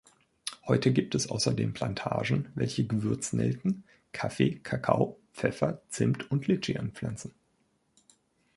Heute 0.65 0.91
gibt 0.93 1.13
es 1.13 1.29
außerdem 1.29 1.75
Plantagen, 1.75 2.51
welche 2.55 2.87
Gewürznelken, 2.87 3.83
Kaffee, 4.13 4.57
Kakao, 4.63 5.19
Pfeffer, 5.31 5.83
Zimt 5.89 6.31
und 6.31 6.47
Litschi 6.47 6.75
anpflanzen. 6.75 7.35